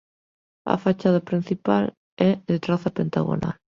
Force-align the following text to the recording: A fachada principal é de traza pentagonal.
A 0.65 0.75
fachada 0.85 1.21
principal 1.29 1.83
é 2.27 2.29
de 2.47 2.55
traza 2.65 2.89
pentagonal. 2.99 3.53